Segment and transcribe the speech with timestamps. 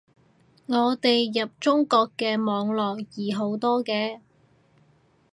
[0.65, 4.19] 我哋入中國嘅網絡易好多嘅